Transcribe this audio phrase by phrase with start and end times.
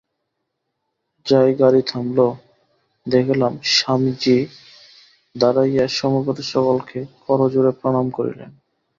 [1.25, 2.19] যাই গাড়ী থামিল,
[3.05, 4.37] দেখিলাম স্বামীজী
[5.35, 8.51] দাঁড়াইয়া সমবেত সকলকে করজোড়ে প্রণাম করিলেন।